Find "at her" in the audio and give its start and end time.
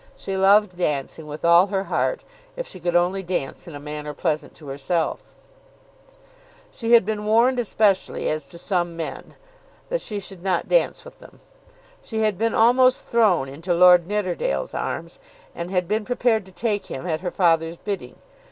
17.05-17.29